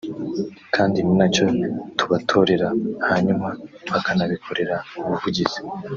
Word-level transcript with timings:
kandi 0.75 0.97
ni 1.01 1.13
nacyo 1.19 1.45
tubatorera 1.97 2.67
hanyuma 3.07 3.49
bakanabikorera 3.91 4.75
ubuvugizi 5.03 5.59